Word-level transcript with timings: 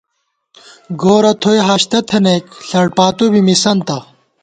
گورہ 1.01 1.33
تھوئی 1.41 1.59
ہاشتہ 1.67 1.99
تھنَئیک 2.07 2.45
ݪڑ 2.67 2.87
پاتُو 2.97 3.25
بی 3.31 3.41
مِسنتہ 3.47 3.97